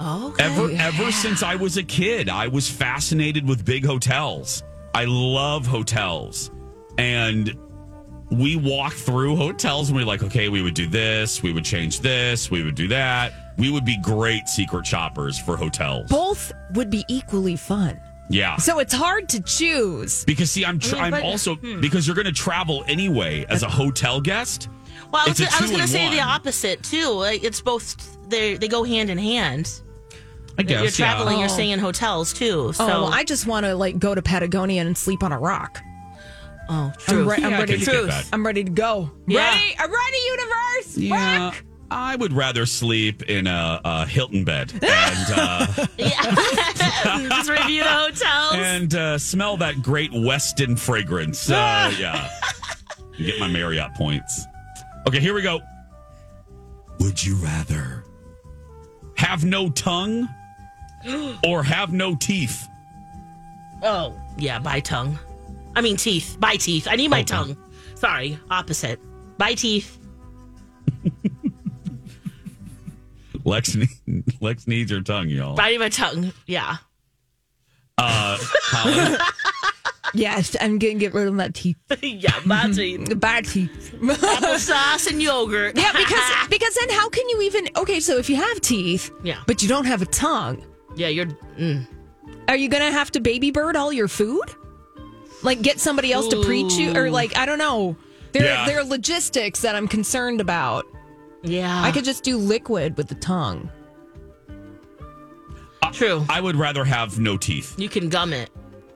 [0.00, 4.62] Oh, Ever ever since I was a kid, I was fascinated with big hotels.
[4.94, 6.50] I love hotels.
[6.96, 7.54] And
[8.30, 11.64] we walk through hotels and we are like, okay, we would do this, we would
[11.64, 13.32] change this, we would do that.
[13.56, 16.08] We would be great secret shoppers for hotels.
[16.10, 18.00] Both would be equally fun.
[18.28, 18.56] Yeah.
[18.56, 20.24] So it's hard to choose.
[20.24, 21.80] Because see, I'm tr- I mean, I'm also hmm.
[21.80, 24.68] because you're going to travel anyway as a hotel guest.
[25.12, 27.10] Well, I was, a I was going to say the opposite too.
[27.10, 29.80] Like it's both they they go hand in hand.
[30.56, 31.40] I guess you're traveling, yeah.
[31.40, 31.54] you're Oh.
[31.54, 32.72] staying in hotels too.
[32.72, 35.38] So oh, well, I just want to like go to Patagonia and sleep on a
[35.38, 35.80] rock.
[36.68, 37.30] Oh, I'm, true.
[37.30, 37.84] re- I'm Yeah, ready to.
[37.84, 38.28] get that.
[38.32, 39.10] I'm ready to go.
[39.26, 39.50] Yeah.
[39.50, 39.76] Ready?
[39.78, 40.96] I'm ready, universe.
[40.96, 41.44] Yeah.
[41.46, 41.64] Rock.
[41.90, 44.82] I would rather sleep in a, a Hilton bed and
[45.36, 48.54] uh, just review the hotels.
[48.54, 51.48] and uh, smell that great Westin fragrance.
[51.50, 52.30] Uh, yeah,
[53.16, 54.44] And get my Marriott points.
[55.06, 55.60] Okay, here we go.
[57.00, 58.02] Would you rather
[59.16, 60.28] have no tongue
[61.46, 62.66] or have no teeth?
[63.82, 65.18] oh, yeah, by tongue.
[65.76, 66.36] I mean teeth.
[66.40, 66.86] By teeth.
[66.88, 67.24] I need my Okay.
[67.26, 67.56] tongue.
[67.96, 69.00] Sorry, opposite.
[69.38, 69.98] By teeth.
[73.44, 73.88] Lex, ne-
[74.40, 75.60] Lex needs her tongue, y'all.
[75.60, 76.32] I need my tongue.
[76.46, 76.76] Yeah.
[77.98, 78.38] Uh,
[80.16, 81.76] Yes, I'm gonna get rid of my teeth.
[82.02, 83.06] yeah, my teeth.
[83.08, 83.92] The bad teeth.
[84.00, 85.76] Applesauce and yogurt.
[85.76, 87.66] yeah, because because then how can you even?
[87.76, 89.42] Okay, so if you have teeth, Yeah.
[89.48, 91.26] but you don't have a tongue, yeah, you're.
[91.58, 91.84] Mm.
[92.46, 94.54] are you gonna have to baby bird all your food?
[95.44, 97.96] Like get somebody else to preach you, or like I don't know.
[98.32, 98.66] There, Yeah.
[98.66, 100.84] there are logistics that I'm concerned about.
[101.42, 101.82] Yeah.
[101.84, 103.70] I could just do liquid with the tongue.
[105.92, 106.24] True.
[106.28, 107.78] I would rather have no teeth.
[107.78, 108.50] You can gum it.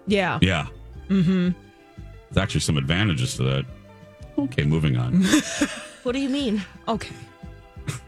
[0.09, 0.39] Yeah.
[0.43, 0.67] Yeah.
[1.09, 1.51] Mm-hmm.
[2.31, 3.65] There's actually some advantages to that.
[4.39, 5.25] Okay, moving on.
[6.05, 6.65] What do you mean?
[6.87, 7.15] Okay.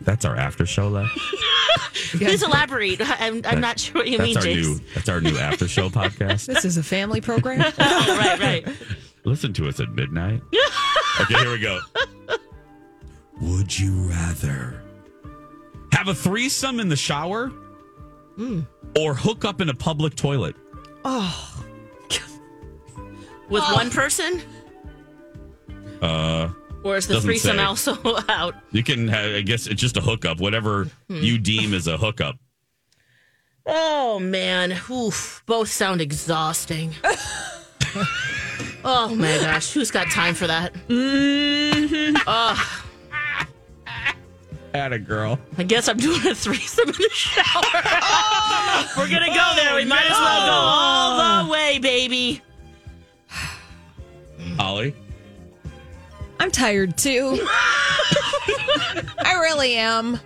[0.03, 1.11] That's our after show, Lex.
[2.13, 3.01] Please elaborate.
[3.21, 4.57] I'm, I'm not sure what you that's mean, our Jace.
[4.63, 6.47] new that's our new after show podcast.
[6.47, 7.61] This is a family program.
[7.79, 8.69] Oh, right, right.
[9.25, 10.41] Listen to us at midnight.
[11.21, 11.79] okay, here we go.
[13.41, 14.83] Would you rather
[15.93, 17.53] have a threesome in the shower
[18.97, 20.57] or hook up in a public toilet?
[21.05, 21.65] Oh.
[23.49, 24.43] With one person?
[26.01, 26.51] Uh,
[26.83, 27.63] Or is the Doesn't threesome say.
[27.63, 27.97] also
[28.29, 28.55] out?
[28.73, 31.17] you can have, I guess it's just a hookup, whatever hmm.
[31.17, 32.37] you deem as a hookup.
[33.67, 34.77] Oh, man.
[34.91, 35.43] Oof.
[35.47, 36.93] Both sound exhausting.
[38.85, 39.73] oh, my gosh.
[39.73, 40.73] Who's got time for that?
[40.89, 42.17] Mm-hmm.
[44.73, 45.39] At a girl.
[45.59, 47.63] I guess I'm doing a threesome in the shower.
[48.97, 49.75] We're going to go there.
[49.75, 52.41] We oh, might as well go all the way, baby.
[54.57, 54.95] Holly.
[56.41, 57.39] I'm tired too.
[57.47, 60.19] I really am.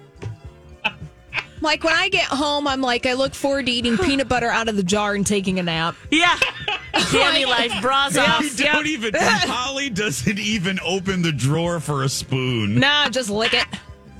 [1.60, 4.68] Like when I get home, I'm like, I look forward to eating peanut butter out
[4.68, 5.96] of the jar and taking a nap.
[6.10, 6.38] Yeah.
[7.10, 8.56] Jammy life, bras You off.
[8.56, 9.12] don't even.
[9.18, 12.78] Holly doesn't even open the drawer for a spoon.
[12.78, 13.66] Nah, just lick it.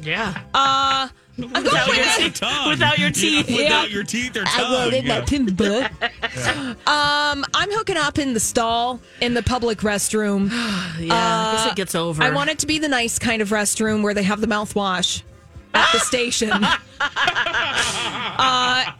[0.02, 0.36] Yeah.
[0.52, 2.68] Uh, Without your, tongue.
[2.70, 3.50] without your teeth.
[3.50, 4.64] Yeah, without your teeth or tongue.
[4.66, 5.18] I wanted yeah.
[5.20, 5.90] my peanut butter.
[6.86, 10.50] Um, I'm hooking up in the stall in the public restroom.
[10.94, 12.22] Yeah, I guess it gets over.
[12.22, 15.22] I want it to be the nice kind of restroom where they have the mouthwash
[15.74, 16.50] at the station.
[17.00, 18.92] uh,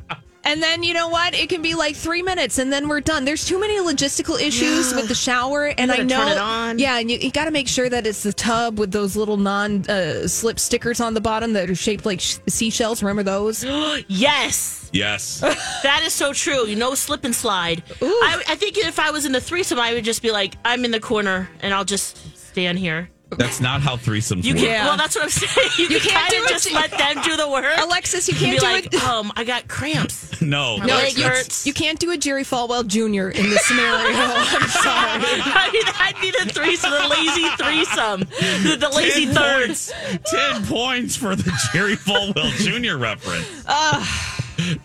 [0.45, 1.35] and then you know what?
[1.35, 3.25] It can be like three minutes, and then we're done.
[3.25, 4.97] There's too many logistical issues Yeah.
[4.97, 6.17] with the shower, and I know.
[6.17, 6.79] turn it on.
[6.79, 9.37] Yeah, and you, you got to make sure that it's the tub with those little
[9.37, 13.03] non-slip uh, stickers on the bottom that are shaped like sh- seashells.
[13.03, 13.65] Remember those?
[14.09, 14.91] Yes.
[14.93, 15.41] Yes.
[15.83, 16.67] That is so true.
[16.67, 17.83] You know, slip and slide.
[18.01, 20.85] I, I think if I was in the threesome, I would just be like, I'm
[20.85, 23.11] in the corner and I'll just stand here.
[23.37, 24.63] That's not how threesomes You work.
[24.63, 24.85] can, Yeah.
[24.87, 25.71] well, that's what I'm saying.
[25.79, 27.79] You, You can can't do of it just to- let them do the work.
[27.79, 29.05] Alexis, you can't be do like, it.
[29.05, 30.23] um, I got cramps.
[30.45, 30.77] No.
[30.79, 31.65] My No, leg you, hurts.
[31.67, 33.29] you can't do a Jerry Falwell Jr.
[33.31, 33.95] in this scenario.
[34.17, 35.23] I'm sorry.
[35.33, 38.21] I mean, that'd be the threesome, the lazy threesome,
[38.69, 39.93] the, the lazy Ten thirds.
[39.93, 40.31] points.
[40.31, 42.99] Ten points for the Jerry Falwell Jr.
[42.99, 43.47] reference.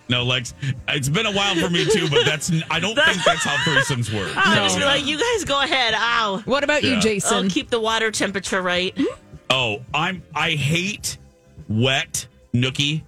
[0.09, 0.53] No, Lex,
[0.87, 4.13] it's been a while for me too, but that's I don't think that's how threesomes
[4.13, 4.31] work.
[4.35, 5.93] I just So, be like, you guys go ahead.
[5.95, 6.41] Ow.
[6.45, 6.95] What about you, Yeah.
[6.95, 7.49] I'll Jason?
[7.49, 8.97] keep the water temperature right.
[9.49, 11.17] oh, I'm I hate
[11.67, 13.03] wet nookie.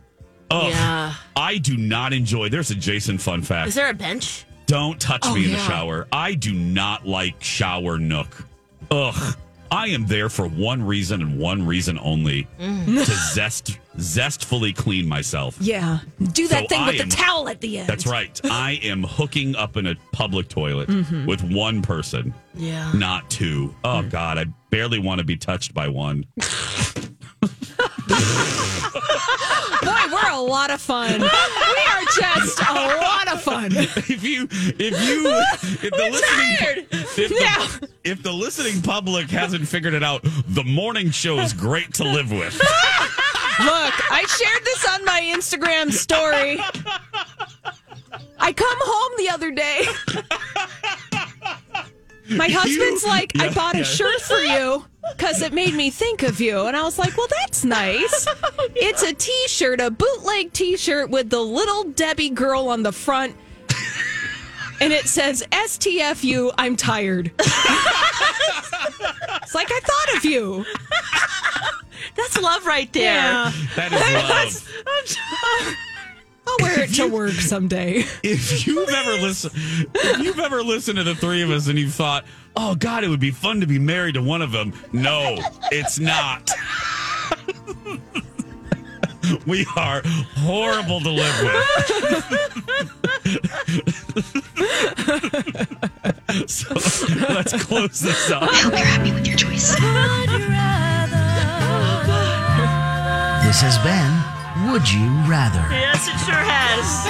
[0.49, 1.13] Oh, Yeah.
[1.36, 2.49] I do not enjoy.
[2.49, 3.69] There's a Jason fun fact.
[3.69, 4.45] Is there a bench?
[4.67, 6.07] Don't touch Oh, me in the shower.
[6.12, 8.45] I do not like shower nook.
[8.89, 9.36] Ugh.
[9.71, 12.86] I am there for one reason and one reason only Mm.
[13.05, 15.58] to zest zestfully clean myself.
[15.60, 15.99] yeah.
[16.32, 17.88] Do that So thing with am- the towel at the end.
[17.89, 18.39] That's right.
[18.45, 21.25] I am hooking up in a public toilet Mm-hmm.
[21.25, 22.91] with one person, Yeah.
[22.93, 23.75] not two.
[23.84, 26.25] Oh God, I barely want to be touched by one.
[29.82, 31.19] Boy, we're a lot of fun.
[31.21, 33.71] We are just a lot of fun.
[33.73, 37.67] if you if you if the listening if the, Yeah.
[38.04, 42.32] if the listening public hasn't figured it out, the morning show is great to live
[42.32, 42.54] with.
[43.60, 46.60] Look, I shared this on my Instagram story.
[48.40, 49.86] I come home the other day.
[52.30, 54.86] My husband's like, I Yeah, bought a shirt for you
[55.18, 56.66] because it made me think of you.
[56.66, 58.28] And I was like, well, that's nice.
[58.76, 62.92] It's a t shirt, a bootleg t shirt with the little Debbie girl on the
[62.92, 63.36] front.
[64.82, 67.32] And it says, STFU, I'm tired.
[67.39, 67.46] it's
[69.54, 70.65] like, I thought of you.
[72.15, 73.13] That's love right there.
[73.13, 73.52] Yeah.
[73.76, 75.76] That is love.
[76.48, 78.04] I'll wear it to work someday.
[78.24, 79.54] If you've ever listened
[79.94, 83.08] if you've ever listened to the three of us and you've thought, oh God, it
[83.08, 84.74] would be fun to be married to one of them.
[84.91, 85.38] No,
[85.72, 86.50] it's not.
[89.48, 90.02] we are
[90.38, 91.56] horrible to live with.
[96.50, 96.74] so
[97.30, 98.44] let's close this up.
[98.44, 99.76] I hope you're happy with your choice.
[103.46, 105.65] This has been Would You Rather?
[105.72, 107.08] Yes, it sure has.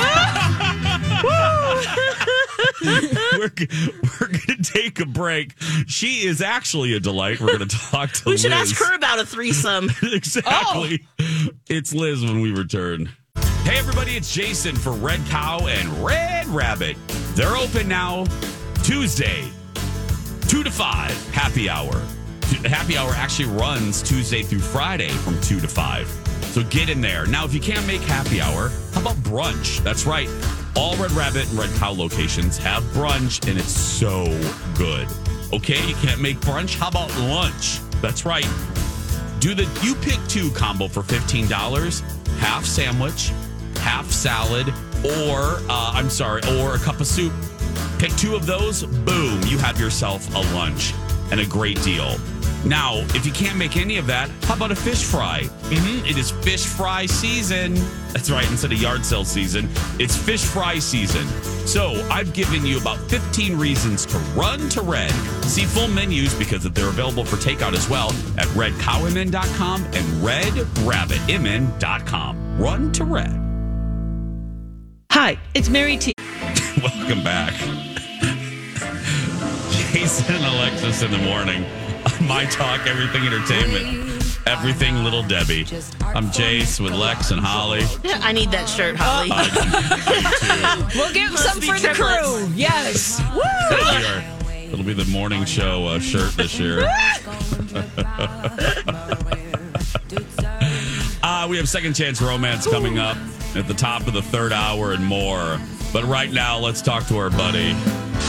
[3.37, 3.51] we're,
[4.19, 5.53] we're going to take a break.
[5.87, 7.39] She is actually a delight.
[7.39, 8.71] We're going to talk to we should Liz.
[8.71, 9.89] ask her about a threesome.
[10.03, 11.05] exactly.
[11.19, 11.40] Oh.
[11.69, 13.09] It's Liz when we return.
[13.63, 16.97] Hey, everybody, it's Jason for Red Cow and Red Rabbit.
[17.35, 18.25] They're open now
[18.83, 19.43] Tuesday,
[20.47, 22.01] 2 to 5, happy hour.
[22.65, 26.07] Happy hour actually runs Tuesday through Friday from 2 to 5.
[26.51, 27.25] So get in there.
[27.27, 29.81] Now, if you can't make happy hour, how about brunch?
[29.83, 30.29] That's right.
[30.75, 34.25] All Red Rabbit and Red Cow locations have brunch, and it's so
[34.75, 35.07] good.
[35.53, 36.75] Okay, you can't make brunch?
[36.75, 37.79] How about lunch?
[38.01, 38.47] That's right.
[39.41, 42.01] Do the you pick two combo for fifteen dollars,
[42.37, 43.31] half sandwich,
[43.77, 44.67] half salad,
[45.03, 47.33] or uh, I'm sorry, or a cup of soup.
[47.97, 50.93] Pick two of those, boom, you have yourself a lunch
[51.31, 52.17] and a great deal.
[52.65, 55.43] Now, if you can't make any of that, how about a fish fry?
[55.45, 57.73] hmm It is fish fry season.
[58.13, 59.67] That's right, instead of yard sale season,
[59.99, 61.25] it's fish fry season.
[61.65, 65.11] So I've given you about 15 reasons to run to Red.
[65.45, 72.57] See full menus because they're available for takeout as well at redcowmn.com and redrabbitmn.com.
[72.59, 73.37] Run to Red.
[75.11, 76.13] Hi, it's Mary T.
[76.83, 77.53] Welcome back.
[79.91, 81.65] Jason and Alexis in the morning.
[82.21, 85.65] My Talk, Everything Entertainment, Everything Little Debbie.
[86.03, 87.81] I'm Jace with Lex and Holly.
[88.05, 89.29] I need that shirt, Holly.
[90.95, 92.37] We'll give some be for the triplets.
[92.37, 92.49] crew.
[92.55, 93.19] Yes.
[93.19, 96.89] It'll be, our- it'll be the morning show uh, shirt this year.
[101.23, 103.15] Uh, we have Second Chance Romance coming up
[103.55, 105.59] at the top of the third hour and more.
[105.93, 107.73] But right now, let's talk to our buddy.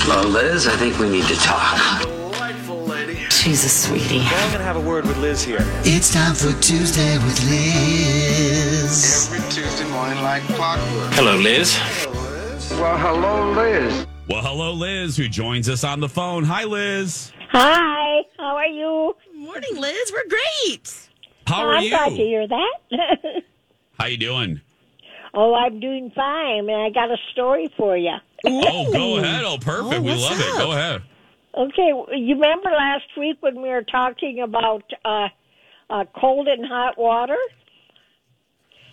[0.07, 2.07] Well, Liz, I think we need to talk.
[3.43, 3.57] Delightful lady.
[3.57, 4.19] She's a sweetie.
[4.19, 5.59] Well, I'm gonna have a word with Liz here.
[5.85, 9.31] It's time for Tuesday with Liz.
[9.33, 11.13] Every Tuesday morning like clockwork.
[11.15, 11.79] Hello, Liz.
[12.73, 14.07] Well, hello, Liz.
[14.29, 16.45] Well, hello, Liz, who joins us on the phone.
[16.45, 17.33] Hi, Liz.
[17.51, 19.15] Hi, how are you?
[19.35, 20.13] Morning, Liz.
[20.13, 21.09] We're great.
[21.47, 21.95] How oh, are you?
[21.95, 23.43] I'm glad to hear that.
[23.99, 24.61] How you doing?
[25.35, 28.15] oh, I'm doing fine, and I got a story for you.
[28.45, 29.45] Oh, go ahead.
[29.45, 29.95] Oh, perfect.
[29.95, 30.59] Oh, we what's love it.
[30.59, 31.03] Go ahead.
[31.55, 35.29] Okay, you remember last week when we were talking about uh,
[35.91, 37.37] uh, cold and hot water?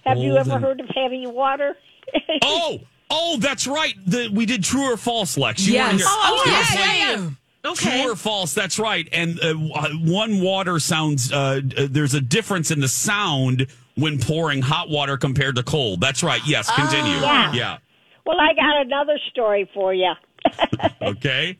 [0.06, 1.76] Have you ever and- heard of heavy water?
[2.43, 2.80] Oh,
[3.12, 3.93] oh, that's right.
[4.06, 5.67] The, we did true or false, Lex.
[5.67, 6.08] You weren't Yes.
[6.08, 7.30] Oh, You yes, playing yeah,
[7.65, 7.72] yeah.
[7.72, 8.02] Okay.
[8.04, 8.54] True or false?
[8.56, 9.08] That's right.
[9.12, 11.32] And uh, one water sounds.
[11.32, 16.02] Uh, uh, there's a difference in the sound when pouring hot water compared to cold.
[16.02, 16.41] That's right.
[16.48, 16.72] Yes.
[16.72, 17.12] Continue.
[17.19, 17.54] Yeah.
[17.54, 17.78] yeah.
[18.26, 20.12] well, I got another story for you.
[21.02, 21.58] Okay.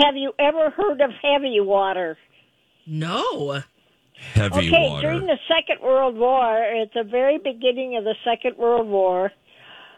[0.00, 2.16] Have you ever heard of heavy water?
[2.86, 3.60] No.
[4.34, 5.02] Heavy okay, water.
[5.02, 9.32] during the Second World War, at the very beginning of the Second World War,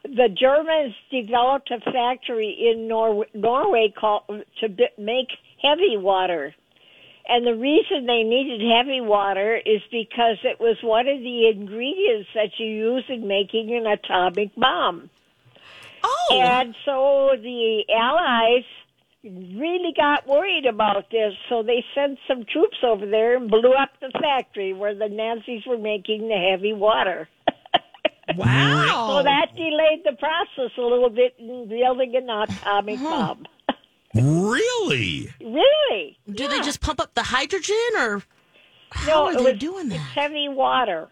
[0.02, 4.24] the Germans developed a factory in Nor- Norway called
[4.60, 5.28] to b- make
[5.62, 6.54] heavy water.
[7.26, 12.28] And the reason they needed heavy water is because it was one of the ingredients
[12.34, 15.08] that you use in making an atomic bomb.
[16.02, 16.38] Oh.
[16.38, 18.64] And so the Allies
[19.24, 23.90] really got worried about this, so they sent some troops over there and blew up
[24.00, 27.28] the factory where the Nazis were making the heavy water.
[28.38, 29.18] Wow.
[29.18, 33.44] So that delayed the process a little bit in building an atomic bomb.
[34.14, 35.28] Really?
[35.40, 36.18] Really?
[36.32, 38.22] Do they just pump up the hydrogen or
[38.90, 41.08] how No, are they was- doing It's heavy water.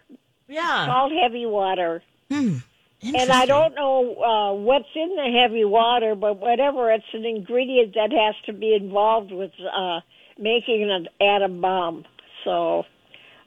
[0.47, 0.87] Yeah.
[0.87, 2.01] called heavy water.
[2.31, 2.57] Hmm.
[3.03, 7.95] And I don't know uh, what's in the heavy water, but whatever, it's an ingredient
[7.95, 9.99] that has to be involved with uh,
[10.39, 12.05] making an atom bomb.
[12.43, 12.83] So,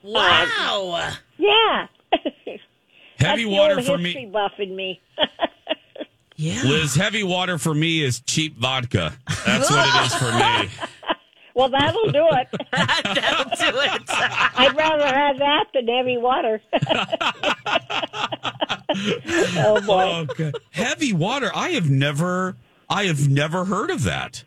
[0.02, 1.10] Wow.
[1.38, 1.86] yeah.
[3.18, 4.30] Heavy That's water old for history me.
[4.30, 5.00] buff in me.
[6.38, 6.60] Yeah.
[6.64, 9.14] Liz, heavy water for me is cheap vodka.
[9.46, 10.68] That's what it is for me.
[11.54, 12.48] Well, that'll do it.
[12.70, 14.02] That'll do it.
[14.10, 16.60] I'd rather have that than heavy water.
[19.58, 20.26] Oh boy.
[20.30, 20.52] Okay.
[20.70, 21.50] Heavy water.
[21.54, 22.56] I have never
[22.88, 24.44] I have never heard of that.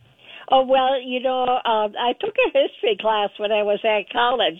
[0.51, 4.59] Oh well, you know, uh, I took a history class when I was at college,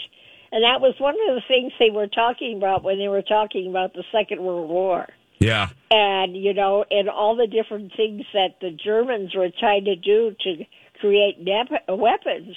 [0.51, 3.69] and that was one of the things they were talking about when they were talking
[3.69, 5.07] about the Second World War.
[5.39, 5.69] Yeah.
[5.89, 10.35] And you know, and all the different things that the Germans were trying to do
[10.41, 10.65] to
[10.99, 12.55] create nep- weapons,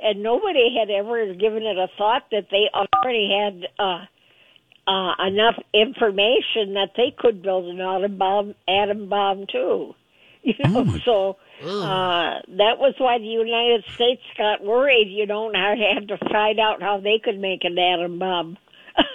[0.00, 4.04] and nobody had ever given it a thought that they already had uh,
[4.86, 9.94] uh, enough information that they could build an atom bomb, atom bomb too.
[10.42, 15.08] You know, so uh, that was why the United States got worried.
[15.10, 18.56] You know, and I had to find out how they could make an atom bomb.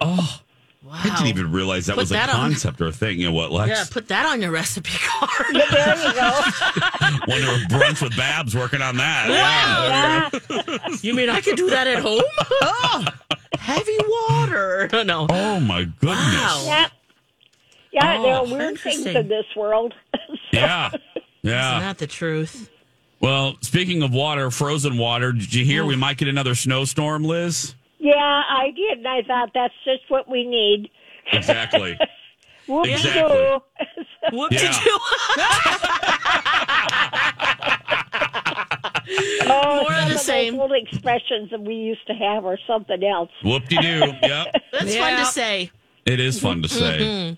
[0.00, 0.40] Oh.
[0.84, 0.92] Wow.
[1.02, 3.18] I didn't even realize that Put was a that on- concept or a thing.
[3.18, 3.68] You know what, Lex?
[3.70, 5.46] Yeah, put that on your recipe card.
[5.52, 6.40] Yeah, there you go.
[7.26, 9.28] Wonder if brunch with Babs working on that.
[9.28, 10.96] Wow.
[11.02, 12.22] you mean I could do that at home?
[12.62, 13.04] oh,
[13.66, 14.88] heavy water.
[14.92, 15.26] No, no.
[15.28, 16.66] Oh my goodness.
[16.66, 16.88] Yeah,
[17.92, 18.18] yeah.
[18.18, 19.94] Oh, there are Oh, weird things in this world.
[20.52, 20.90] Yeah.
[21.42, 21.70] Yeah.
[21.76, 22.70] Isn't that the truth?
[23.20, 25.86] Well, speaking of water, frozen water, did you hear oh.
[25.86, 27.74] we might get another snowstorm, Liz?
[27.98, 30.90] yeah, I did, and I thought that's just what we need.
[31.32, 31.98] Exactly.
[32.68, 33.58] Whoop Exactly.
[34.30, 34.72] What Yeah.
[39.06, 39.38] Did you?
[39.48, 40.58] Oh, More of the same.
[40.60, 43.30] old expressions that we used to have, or something else.
[43.44, 44.12] Whoop de doo.
[44.22, 44.54] Yep.
[44.72, 45.70] That's fun to say.
[46.04, 46.98] It is fun to say.
[47.00, 47.34] Mm-hmm.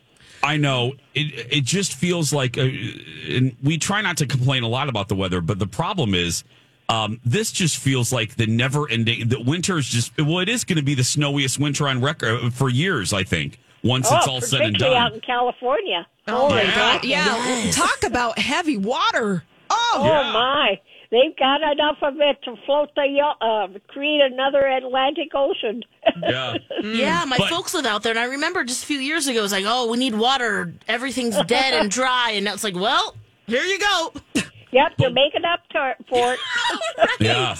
[0.46, 1.48] I know it.
[1.52, 5.14] It just feels like, uh, and we try not to complain a lot about the
[5.14, 6.44] weather, but the problem is,
[6.88, 9.28] um, this just feels like the never-ending.
[9.28, 12.40] The winter is just well, it is going to be the snowiest winter on record
[12.44, 13.12] uh, for years.
[13.12, 14.96] I think once it's oh, all said and done.
[14.96, 16.06] out in California.
[16.28, 16.74] Oh my Yeah.
[16.74, 17.04] god!
[17.04, 17.74] Yeah, Yes.
[17.76, 19.42] talk about heavy water.
[19.70, 20.32] Oh, Oh Yeah.
[20.32, 20.80] my!
[21.11, 25.82] They've got enough of it to float the uh, create another Atlantic Ocean.
[26.22, 26.54] yeah.
[26.82, 29.38] Yeah, my But- folks live out there, and I remember just a few years ago,
[29.38, 30.74] it was like, oh, we need water.
[30.86, 32.32] Everything's dead and dry.
[32.32, 34.12] And now it's like, well, here you go.
[34.70, 36.40] yep, you're making up to, for it.
[37.20, 37.56] Yeah.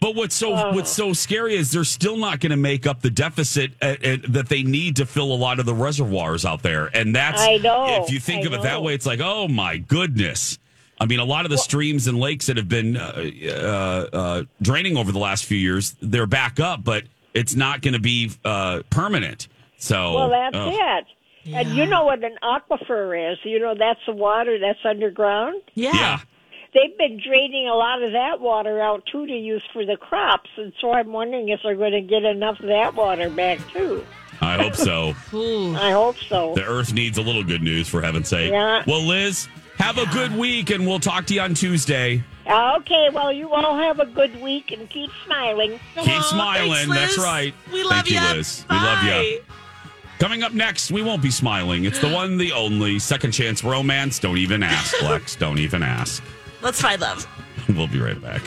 [0.00, 0.72] But what's so Oh.
[0.74, 4.16] what's so scary is they're still not going to make up the deficit uh, uh,
[4.30, 7.58] that they need to fill a lot of the reservoirs out there, and that's I
[7.58, 10.58] know, if you think I of it that way, it's like oh my goodness.
[11.02, 14.42] I mean, a lot of the streams and lakes that have been uh, uh, uh,
[14.60, 17.02] draining over the last few years, they're back up, but
[17.34, 19.48] it's not going to be uh, permanent.
[19.78, 21.06] So, Well, that's oh, it.
[21.52, 23.38] And you know what an aquifer is?
[23.42, 25.60] You know that's the water that's underground.
[25.74, 25.90] Yeah.
[25.92, 26.20] yeah,
[26.72, 30.50] They've been draining a lot of that water out too to use for the crops,
[30.56, 34.06] and so I'm wondering if they're going to get enough of that water back too.
[34.40, 35.14] I hope so.
[35.76, 36.54] I hope so.
[36.54, 38.52] the Earth needs a little good news, for heaven's sake.
[38.52, 38.84] Yeah.
[38.86, 39.48] Well, Liz,
[39.82, 42.22] have a good week, and we'll talk to you on Tuesday.
[42.48, 45.80] Okay, well, you all have a good week and keep smiling.
[45.96, 46.88] Keep Aw, smiling.
[46.88, 47.52] thanks, That's right.
[47.72, 48.32] We love Thank you, ya.
[48.32, 48.64] Liz.
[48.70, 49.40] We love you.
[50.20, 51.84] Coming up next, we won't be smiling.
[51.84, 54.20] It's the one, the only second chance romance.
[54.20, 55.34] Don't even ask, Lex.
[55.34, 56.22] Don't even ask.
[56.62, 57.26] Let's find love.
[57.68, 58.42] We'll be right back.